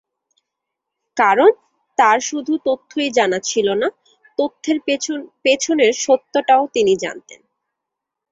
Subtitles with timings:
[1.17, 1.51] কারণ,
[1.97, 3.87] তাঁর শুধু তথ্যই জানা ছিল না,
[4.39, 4.77] তথ্যের
[5.43, 7.41] পেছনের সত্যটাও তিনি জানতেন।